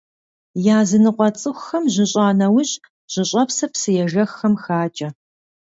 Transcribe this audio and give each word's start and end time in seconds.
Языныкъуэ 0.79 1.29
цӀыхухэм, 1.39 1.83
жьыщӀа 1.93 2.25
нэужь, 2.39 2.73
жьыщӀэпсыр 3.11 3.69
псыежэххэм 3.73 4.53
хакӀэ. 4.63 5.09